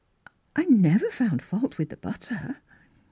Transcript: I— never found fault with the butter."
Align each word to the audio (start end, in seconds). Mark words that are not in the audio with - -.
I— 0.55 0.63
never 0.87 1.11
found 1.11 1.43
fault 1.43 1.77
with 1.77 1.89
the 1.89 1.97
butter." 1.97 2.57